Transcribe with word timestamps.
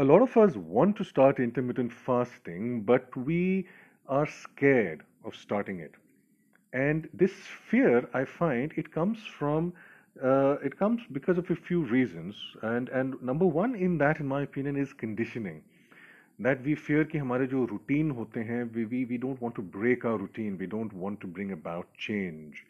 a 0.00 0.04
lot 0.04 0.22
of 0.22 0.36
us 0.36 0.56
want 0.56 0.96
to 0.96 1.04
start 1.04 1.38
intermittent 1.38 1.92
fasting, 1.92 2.82
but 2.82 3.16
we 3.16 3.66
are 4.08 4.26
scared 4.26 5.02
of 5.24 5.34
starting 5.34 5.80
it. 5.80 5.94
And 6.72 7.08
this 7.12 7.32
fear, 7.32 8.08
I 8.14 8.24
find, 8.24 8.72
it 8.76 8.92
comes 8.92 9.24
from 9.26 9.72
uh, 10.22 10.56
it 10.64 10.78
comes 10.78 11.02
because 11.12 11.38
of 11.38 11.50
a 11.50 11.56
few 11.56 11.82
reasons. 11.84 12.36
And 12.62 12.88
and 12.88 13.20
number 13.22 13.46
one 13.46 13.74
in 13.74 13.98
that, 13.98 14.20
in 14.20 14.26
my 14.26 14.42
opinion, 14.42 14.76
is 14.76 14.92
conditioning. 14.92 15.62
That 16.38 16.62
we 16.64 16.74
fear 16.74 17.04
कि 17.04 17.18
हमारे 17.18 17.46
जो 17.48 17.66
routine 17.70 18.10
होते 18.16 18.40
हैं, 18.50 18.62
we, 18.74 18.84
we, 18.86 19.04
we 19.04 19.18
don't 19.18 19.40
want 19.40 19.54
to 19.56 19.62
break 19.62 20.04
our 20.04 20.16
routine. 20.18 20.56
We 20.58 20.66
don't 20.66 20.92
want 20.92 21.20
to 21.20 21.26
bring 21.26 21.52
about 21.52 21.92
change. 21.96 22.64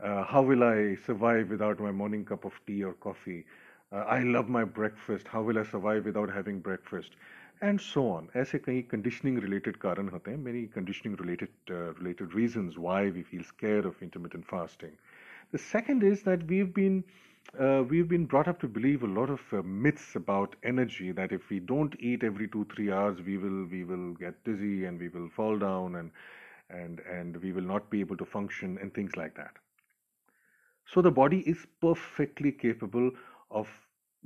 Uh, 0.00 0.24
how 0.24 0.42
will 0.42 0.62
I 0.64 0.94
survive 1.06 1.50
without 1.50 1.80
my 1.80 1.90
morning 1.92 2.24
cup 2.24 2.44
of 2.44 2.52
tea 2.66 2.82
or 2.84 2.92
coffee? 2.94 3.44
Uh, 3.92 4.04
I 4.16 4.22
love 4.22 4.48
my 4.48 4.64
breakfast. 4.64 5.28
How 5.28 5.42
will 5.42 5.58
I 5.58 5.62
survive 5.64 6.04
without 6.04 6.30
having 6.30 6.60
breakfast? 6.60 7.16
And 7.60 7.80
so 7.80 8.02
on. 8.16 8.28
ऐसे 8.36 8.58
कई 8.66 8.82
conditioning 8.90 9.38
related 9.44 9.78
कारण 9.84 10.08
होते 10.14 10.30
हैं. 10.30 10.38
Many 10.48 10.66
conditioning 10.76 11.16
related 11.22 11.72
uh, 11.78 11.92
related 12.00 12.34
reasons 12.40 12.78
why 12.86 13.00
we 13.16 13.22
feel 13.32 13.42
scared 13.52 13.86
of 13.92 14.02
intermittent 14.08 14.46
fasting. 14.52 14.96
The 15.52 15.58
second 15.58 16.02
is 16.02 16.22
that 16.28 16.46
we've 16.52 16.72
been 16.74 17.02
uh, 17.58 17.82
we've 17.88 18.08
been 18.08 18.26
brought 18.26 18.48
up 18.48 18.60
to 18.60 18.68
believe 18.68 19.02
a 19.02 19.06
lot 19.18 19.30
of 19.30 19.40
uh, 19.52 19.62
myths 19.62 20.14
about 20.16 20.56
energy 20.62 21.10
that 21.12 21.32
if 21.32 21.48
we 21.50 21.58
don't 21.60 21.94
eat 21.98 22.22
every 22.24 22.48
two 22.48 22.64
three 22.74 22.90
hours 22.92 23.22
we 23.30 23.36
will 23.38 23.64
we 23.76 23.84
will 23.92 24.12
get 24.24 24.42
dizzy 24.44 24.84
and 24.84 24.98
we 25.06 25.08
will 25.08 25.28
fall 25.40 25.58
down 25.58 25.96
and 25.96 26.10
and 26.70 27.00
and 27.18 27.36
we 27.46 27.52
will 27.52 27.68
not 27.74 27.90
be 27.90 28.00
able 28.00 28.16
to 28.16 28.24
function 28.36 28.78
and 28.80 28.94
things 28.94 29.16
like 29.16 29.34
that 29.36 29.58
so 30.84 31.00
the 31.02 31.10
body 31.10 31.40
is 31.52 31.66
perfectly 31.80 32.50
capable 32.52 33.10
of 33.50 33.68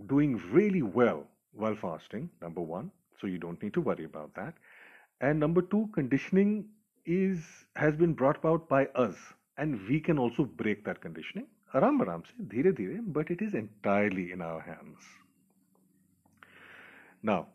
doing 0.06 0.38
really 0.52 0.82
well 0.82 1.28
while 1.54 1.76
fasting, 1.76 2.30
number 2.42 2.62
one. 2.62 2.92
So 3.20 3.28
you 3.28 3.38
don't 3.38 3.62
need 3.62 3.74
to 3.74 3.82
worry 3.82 4.04
about 4.04 4.34
that. 4.36 4.54
And 5.22 5.40
number 5.40 5.62
two, 5.62 5.90
conditioning 5.94 6.66
is 7.06 7.66
has 7.76 7.96
been 7.96 8.14
brought 8.14 8.38
about 8.38 8.68
by 8.70 8.86
us, 8.96 9.34
and 9.58 9.80
we 9.88 10.00
can 10.00 10.18
also 10.20 10.44
break 10.46 10.84
that 10.86 11.02
conditioning. 11.02 11.48
Aram 11.74 12.02
aram 12.02 12.24
se, 12.26 12.34
dhire 12.54 12.74
dhire, 12.82 13.02
but 13.20 13.30
it 13.32 13.42
is 13.42 13.54
entirely 13.54 14.32
in 14.32 14.42
our 14.42 14.60
hands. 14.62 15.00
Now, 17.22 17.48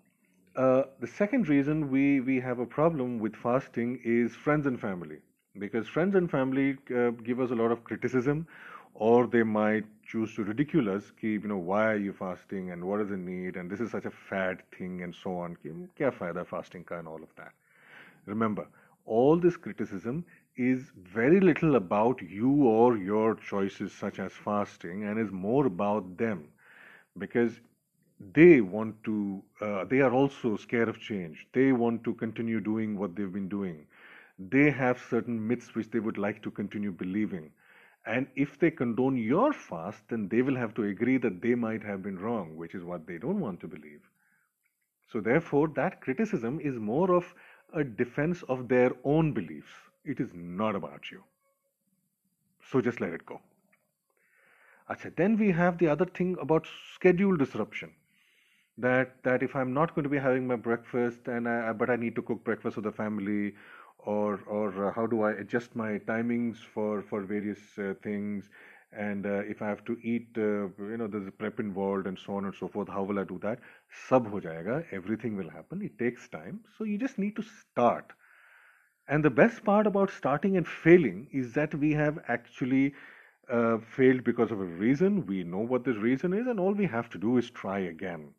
uh, 0.57 0.85
the 1.01 1.07
second 1.07 1.49
reason 1.49 1.91
we, 1.91 2.21
we 2.21 2.41
have 2.41 2.59
a 2.59 2.67
problem 2.67 3.19
with 3.19 3.35
fasting 3.37 4.01
is 4.05 4.35
friends 4.35 4.67
and 4.67 4.81
family. 4.81 5.19
Because 5.59 5.87
friends 5.89 6.15
and 6.15 6.31
family 6.31 6.77
uh, 6.95 7.11
give 7.11 7.41
us 7.41 7.51
a 7.51 7.55
lot 7.55 7.71
of 7.71 7.85
criticism 7.85 8.47
or 8.95 9.27
they 9.27 9.43
might 9.43 9.85
choose 10.05 10.35
to 10.35 10.45
ridicule 10.45 10.89
us 10.91 11.11
ki, 11.21 11.33
you 11.33 11.49
know 11.49 11.57
why 11.57 11.87
are 11.93 11.97
you 11.97 12.13
fasting 12.13 12.71
and 12.71 12.85
what 12.85 13.01
is 13.01 13.09
the 13.09 13.17
need 13.17 13.57
and 13.57 13.71
this 13.71 13.81
is 13.81 13.91
such 13.91 14.05
a 14.05 14.11
fad 14.11 14.63
thing 14.77 15.03
and 15.03 15.15
so 15.15 15.37
on 15.39 15.57
kya 15.65 16.11
fayda 16.21 16.47
fasting 16.47 16.85
ka 16.85 16.99
and 16.99 17.09
all 17.09 17.23
of 17.23 17.35
that. 17.37 17.53
Remember 18.27 18.67
all 19.05 19.37
this 19.37 19.57
criticism 19.57 20.25
is 20.57 20.91
very 20.97 21.41
little 21.41 21.77
about 21.77 22.21
you 22.23 22.53
or 22.65 22.97
your 22.97 23.35
choices 23.37 23.93
such 23.93 24.19
as 24.19 24.33
fasting 24.33 25.05
and 25.05 25.19
is 25.19 25.31
more 25.33 25.67
about 25.67 26.17
them 26.19 26.49
because 27.19 27.61
they 28.35 28.61
want 28.61 29.03
to 29.05 29.43
uh, 29.61 29.85
they 29.85 30.01
are 30.01 30.13
also 30.13 30.57
scared 30.57 30.89
of 30.89 30.99
change. 31.01 31.47
They 31.53 31.73
want 31.73 32.05
to 32.05 32.15
continue 32.15 32.61
doing 32.61 32.97
what 32.99 33.15
they've 33.17 33.33
been 33.33 33.49
doing. 33.49 33.87
They 34.39 34.71
have 34.71 34.99
certain 34.99 35.47
myths 35.47 35.75
which 35.75 35.91
they 35.91 36.01
would 36.01 36.19
like 36.19 36.43
to 36.43 36.51
continue 36.51 36.93
believing 36.93 37.51
and 38.07 38.27
if 38.37 38.59
they 38.59 38.71
condone 38.71 39.17
your 39.17 39.53
fast, 39.53 40.09
then 40.09 40.29
they 40.29 40.43
will 40.43 40.57
have 40.57 40.75
to 40.75 40.85
agree 40.85 41.19
that 41.19 41.41
they 41.43 41.55
might 41.55 41.83
have 41.83 42.03
been 42.03 42.19
wrong, 42.19 42.57
which 42.57 42.75
is 42.75 42.85
what 42.85 43.07
they 43.07 43.19
don't 43.19 43.41
want 43.41 43.61
to 43.61 43.69
believe. 43.69 44.09
So, 45.07 45.21
therefore, 45.21 45.69
that 45.69 46.01
criticism 46.01 46.59
is 46.61 46.77
more 46.79 47.13
of 47.13 47.35
a 47.73 47.85
defense 47.85 48.43
of 48.43 48.69
their 48.69 48.93
own 49.05 49.33
beliefs. 49.33 49.73
It 50.05 50.19
is 50.21 50.33
not 50.35 50.75
about 50.75 51.11
you. 51.11 51.23
So, 52.63 52.81
just 52.81 53.01
let 53.01 53.13
it 53.13 53.27
go. 53.27 53.41
Achha, 54.91 55.15
then 55.17 55.37
we 55.39 55.51
have 55.53 55.79
the 55.79 55.89
other 55.89 56.05
thing 56.05 56.37
about 56.41 56.67
schedule 56.95 57.37
disruption. 57.37 57.93
That 58.79 59.23
that 59.25 59.43
if 59.43 59.55
I'm 59.57 59.73
not 59.73 59.95
going 59.95 60.05
to 60.05 60.11
be 60.11 60.19
having 60.19 60.47
my 60.47 60.57
breakfast 60.57 61.29
and 61.29 61.49
I, 61.49 61.73
but 61.73 61.91
I 61.91 61.97
need 61.97 62.15
to 62.17 62.23
cook 62.23 62.45
breakfast 62.45 62.75
for 62.77 62.81
the 62.83 62.93
family 62.93 63.55
or 64.05 64.41
or 64.47 64.87
uh, 64.87 64.93
how 64.93 65.07
do 65.07 65.23
I 65.23 65.33
adjust 65.33 65.75
my 65.77 65.99
timings 65.99 66.59
for 66.59 67.03
for 67.03 67.23
various 67.23 67.79
uh, 67.79 67.95
things? 68.03 68.49
And 68.93 69.27
uh, 69.27 69.43
if 69.55 69.63
I 69.63 69.69
have 69.69 69.85
to 69.87 69.99
eat 70.03 70.29
you 70.37 70.97
know 70.99 71.07
there's 71.09 71.27
a 71.27 71.33
prep 71.43 71.61
involved 71.61 72.07
and 72.07 72.19
so 72.19 72.35
on 72.37 72.45
and 72.45 72.55
so 72.55 72.69
forth 72.69 72.89
how 72.89 73.03
will 73.03 73.19
I 73.19 73.25
do 73.25 73.39
that? 73.43 73.61
Sub 74.09 74.27
ho 74.29 74.41
jayega 74.41 74.85
everything 74.93 75.37
will 75.37 75.51
happen 75.51 75.83
it 75.83 75.99
takes 75.99 76.29
time. 76.29 76.61
So 76.79 76.85
you 76.85 76.99
just 76.99 77.19
need 77.19 77.37
to 77.37 77.43
start. 77.43 78.13
And 79.09 79.25
the 79.25 79.31
best 79.31 79.65
part 79.65 79.87
about 79.87 80.11
starting 80.11 80.57
and 80.57 80.67
failing 80.67 81.29
is 81.33 81.53
that 81.55 81.75
we 81.75 81.93
have 81.93 82.19
actually 82.29 82.95
uh, 83.49 83.79
failed 83.79 84.25
because 84.25 84.51
of 84.51 84.61
a 84.61 84.65
reason. 84.65 85.27
We 85.27 85.45
know 85.45 85.59
what 85.59 85.85
this 85.85 85.97
reason 85.97 86.33
is 86.33 86.47
and 86.47 86.59
all 86.61 86.73
we 86.73 86.87
have 86.87 87.09
to 87.11 87.19
do 87.19 87.37
is 87.39 87.51
try 87.51 87.79
again 87.81 88.35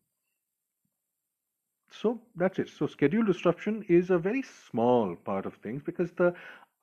so 2.01 2.19
that's 2.35 2.59
it. 2.59 2.69
So 2.69 2.87
schedule 2.87 3.23
disruption 3.25 3.83
is 3.87 4.09
a 4.09 4.17
very 4.17 4.41
small 4.43 5.15
part 5.15 5.45
of 5.45 5.55
things 5.55 5.83
because 5.83 6.11
the 6.11 6.33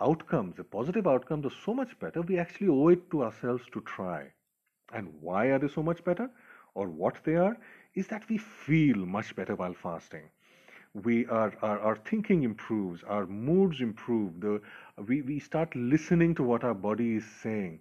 outcomes, 0.01 0.57
the 0.57 0.65
positive 0.65 1.07
outcomes 1.07 1.47
are 1.47 1.57
so 1.65 1.75
much 1.75 1.99
better. 1.99 2.23
We 2.23 2.39
actually 2.39 2.69
owe 2.69 2.89
it 2.89 3.11
to 3.11 3.23
ourselves 3.25 3.65
to 3.73 3.81
try. 3.83 4.33
And 4.93 5.09
why 5.21 5.47
are 5.47 5.59
they 5.59 5.69
so 5.69 5.83
much 5.83 6.05
better? 6.05 6.31
Or 6.75 6.89
what 6.89 7.25
they 7.25 7.37
are 7.37 7.57
is 7.95 8.09
that 8.09 8.29
we 8.29 8.39
feel 8.39 8.97
much 9.07 9.35
better 9.37 9.55
while 9.57 9.75
fasting. 9.75 10.31
We 10.95 11.27
are 11.27 11.53
our, 11.63 11.79
our 11.81 11.97
thinking 11.97 12.43
improves, 12.45 13.03
our 13.05 13.27
moods 13.27 13.81
improve, 13.81 14.41
the 14.41 14.61
we, 15.07 15.23
we 15.23 15.39
start 15.41 15.75
listening 15.77 16.35
to 16.37 16.43
what 16.43 16.65
our 16.65 16.75
body 16.75 17.17
is 17.17 17.25
saying. 17.25 17.81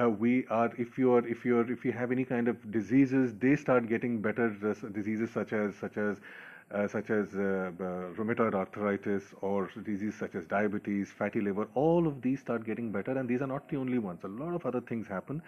Uh, 0.00 0.08
we 0.10 0.44
are 0.48 0.72
if 0.76 0.98
you 0.98 1.12
are 1.14 1.26
if 1.26 1.44
you 1.44 1.58
are 1.58 1.70
if 1.72 1.84
you 1.84 1.92
have 1.92 2.10
any 2.10 2.24
kind 2.24 2.48
of 2.48 2.70
diseases 2.72 3.32
they 3.34 3.54
start 3.54 3.88
getting 3.88 4.20
better 4.20 4.48
diseases 4.92 5.30
such 5.30 5.52
as 5.52 5.76
such 5.76 5.96
as 5.96 6.20
uh, 6.72 6.88
such 6.88 7.10
as 7.10 7.34
uh, 7.34 7.70
rheumatoid 8.16 8.54
arthritis 8.54 9.34
or 9.40 9.70
diseases 9.84 10.14
such 10.18 10.34
as 10.34 10.46
diabetes, 10.46 11.12
fatty 11.12 11.40
liver, 11.40 11.68
all 11.74 12.06
of 12.06 12.22
these 12.22 12.40
start 12.40 12.64
getting 12.64 12.90
better. 12.90 13.16
And 13.18 13.28
these 13.28 13.42
are 13.42 13.46
not 13.46 13.68
the 13.68 13.76
only 13.76 13.98
ones. 13.98 14.24
A 14.24 14.28
lot 14.28 14.54
of 14.54 14.64
other 14.66 14.80
things 14.80 15.06
happen 15.06 15.42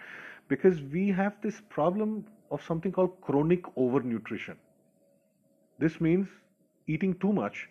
because 0.47 0.81
we 0.81 1.09
have 1.09 1.35
this 1.41 1.61
problem 1.69 2.25
of 2.51 2.63
something 2.63 2.91
called 2.91 3.19
chronic 3.21 3.63
overnutrition. 3.75 4.55
This 5.79 5.99
means 5.99 6.27
eating 6.87 7.15
too 7.15 7.33
much, 7.33 7.67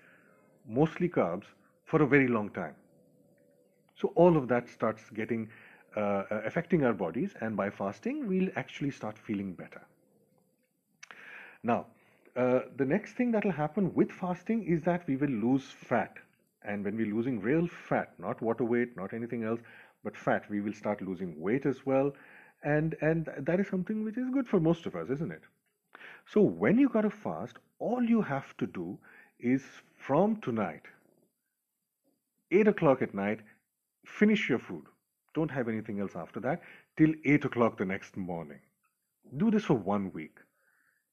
mostly 0.69 1.09
carbs, 1.09 1.44
for 1.84 2.03
a 2.03 2.06
very 2.06 2.28
long 2.28 2.50
time. 2.50 2.75
So 3.94 4.12
all 4.15 4.36
of 4.36 4.48
that 4.48 4.69
starts 4.69 5.09
getting 5.10 5.48
uh, 5.48 5.75
uh 5.96 6.24
affecting 6.44 6.84
our 6.84 6.92
bodies, 6.92 7.34
and 7.40 7.56
by 7.56 7.70
fasting, 7.70 8.26
we'll 8.28 8.50
actually 8.56 8.90
start 8.90 9.18
feeling 9.18 9.52
better. 9.54 9.82
Now, 11.62 11.86
uh, 12.36 12.60
the 12.76 12.84
next 12.84 13.14
thing 13.14 13.32
that 13.32 13.44
will 13.44 13.52
happen 13.52 13.92
with 13.94 14.12
fasting 14.12 14.64
is 14.64 14.82
that 14.82 15.06
we 15.06 15.16
will 15.16 15.30
lose 15.30 15.64
fat. 15.64 16.18
And 16.62 16.84
when 16.84 16.96
we're 16.96 17.14
losing 17.14 17.40
real 17.40 17.66
fat, 17.66 18.12
not 18.18 18.42
water 18.42 18.64
weight, 18.64 18.96
not 18.96 19.14
anything 19.14 19.44
else, 19.44 19.60
but 20.04 20.16
fat, 20.16 20.48
we 20.50 20.60
will 20.60 20.72
start 20.72 21.00
losing 21.00 21.40
weight 21.40 21.64
as 21.66 21.86
well. 21.86 22.12
And, 22.62 22.94
and 23.00 23.28
that 23.38 23.60
is 23.60 23.68
something 23.68 24.04
which 24.04 24.18
is 24.18 24.28
good 24.30 24.46
for 24.46 24.60
most 24.60 24.86
of 24.86 24.94
us, 24.96 25.08
isn't 25.10 25.32
it? 25.32 25.42
So 26.26 26.40
when 26.42 26.78
you 26.78 26.88
got 26.88 27.02
to 27.02 27.10
fast, 27.10 27.56
all 27.78 28.02
you 28.02 28.20
have 28.22 28.56
to 28.58 28.66
do 28.66 28.98
is 29.38 29.64
from 29.96 30.36
tonight, 30.40 30.82
8 32.50 32.68
o'clock 32.68 33.02
at 33.02 33.14
night, 33.14 33.40
finish 34.04 34.48
your 34.48 34.58
food. 34.58 34.84
Don't 35.36 35.50
have 35.50 35.69
anything 35.69 36.00
else 36.00 36.16
after 36.16 36.41
that 36.41 36.62
till 36.97 37.14
8 37.24 37.44
o'clock 37.44 37.76
the 37.78 37.84
next 37.84 38.16
morning. 38.16 38.60
Do 39.36 39.50
this 39.50 39.66
for 39.66 39.74
one 39.74 40.10
week, 40.12 40.38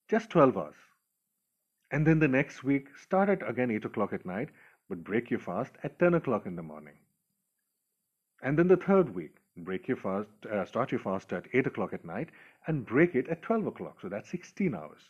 just 0.10 0.30
12 0.30 0.58
hours. 0.58 0.76
And 1.92 2.08
then 2.08 2.20
the 2.20 2.28
next 2.28 2.64
week, 2.64 2.88
start 2.98 3.30
at 3.30 3.48
again 3.48 3.70
8 3.70 3.86
o'clock 3.86 4.14
at 4.14 4.26
night, 4.26 4.50
but 4.88 5.04
break 5.04 5.30
your 5.30 5.42
fast 5.42 5.74
at 5.84 6.00
10 6.00 6.14
o'clock 6.14 6.46
in 6.46 6.56
the 6.56 6.64
morning. 6.64 6.96
And 8.42 8.58
then 8.58 8.70
the 8.70 8.78
third 8.78 9.14
week, 9.14 9.36
break 9.58 9.90
your 9.90 9.98
fast, 9.98 10.30
uh, 10.52 10.66
start 10.66 10.92
your 10.92 11.00
fast 11.00 11.34
at 11.34 11.48
8 11.54 11.68
o'clock 11.68 11.94
at 11.94 12.06
night 12.06 12.30
and 12.68 12.86
break 12.86 13.16
it 13.16 13.28
at 13.28 13.42
12 13.42 13.68
o'clock. 13.68 14.00
So 14.02 14.10
that's 14.10 14.30
16 14.30 14.74
hours. 14.74 15.10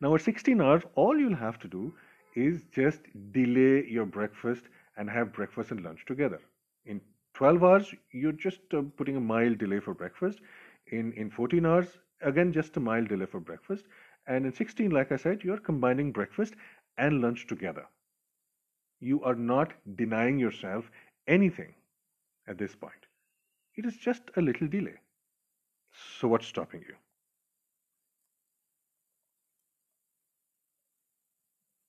Now, 0.00 0.14
at 0.14 0.22
16 0.22 0.60
hours, 0.60 0.82
all 0.94 1.18
you'll 1.18 1.36
have 1.36 1.58
to 1.60 1.68
do 1.68 1.92
is 2.36 2.62
just 2.72 3.00
delay 3.32 3.84
your 3.88 4.06
breakfast 4.06 4.64
and 4.96 5.10
have 5.10 5.32
breakfast 5.32 5.70
and 5.72 5.82
lunch 5.82 6.04
together. 6.06 6.40
In 6.86 7.00
12 7.34 7.62
hours, 7.64 7.94
you're 8.12 8.32
just 8.32 8.60
uh, 8.74 8.82
putting 8.96 9.16
a 9.16 9.20
mild 9.20 9.58
delay 9.58 9.80
for 9.80 9.94
breakfast. 9.94 10.40
In, 10.88 11.12
in 11.14 11.30
14 11.30 11.66
hours, 11.66 11.98
again, 12.22 12.52
just 12.52 12.76
a 12.76 12.80
mild 12.80 13.08
delay 13.08 13.26
for 13.26 13.40
breakfast. 13.40 13.86
And 14.26 14.46
in 14.46 14.52
16, 14.52 14.90
like 14.90 15.12
I 15.12 15.16
said, 15.16 15.42
you're 15.44 15.58
combining 15.58 16.12
breakfast 16.12 16.54
and 16.98 17.20
lunch 17.20 17.46
together. 17.46 17.86
You 19.00 19.22
are 19.22 19.34
not 19.36 19.72
denying 19.96 20.38
yourself 20.38 20.90
anything 21.26 21.74
at 22.46 22.58
this 22.58 22.74
point. 22.74 23.06
It 23.74 23.86
is 23.86 23.96
just 23.96 24.30
a 24.36 24.40
little 24.42 24.68
delay. 24.68 24.98
So, 25.92 26.28
what's 26.28 26.46
stopping 26.46 26.82
you? 26.86 26.96